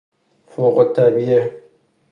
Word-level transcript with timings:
فوق 0.47 0.77
الطبیعه 0.79 1.51